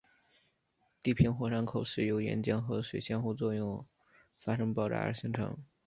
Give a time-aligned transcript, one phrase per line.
[1.03, 3.85] 低平火山口是由岩浆和水相互作用
[4.39, 5.55] 发生爆炸而形成。